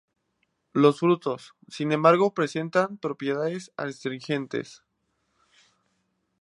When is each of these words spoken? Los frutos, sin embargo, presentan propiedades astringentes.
Los 0.73 0.97
frutos, 0.99 1.53
sin 1.67 1.91
embargo, 1.91 2.33
presentan 2.33 2.97
propiedades 2.97 3.71
astringentes. 3.77 4.83